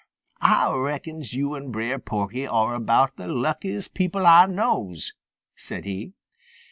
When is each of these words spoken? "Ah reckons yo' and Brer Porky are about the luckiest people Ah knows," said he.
"Ah 0.41 0.73
reckons 0.73 1.35
yo' 1.35 1.53
and 1.53 1.71
Brer 1.71 1.99
Porky 1.99 2.47
are 2.47 2.73
about 2.73 3.17
the 3.17 3.27
luckiest 3.27 3.93
people 3.93 4.25
Ah 4.25 4.47
knows," 4.47 5.13
said 5.55 5.85
he. 5.85 6.13